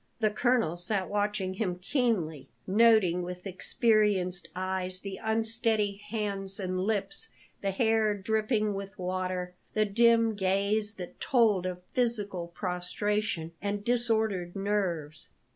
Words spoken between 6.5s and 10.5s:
and lips, the hair dripping with water, the dim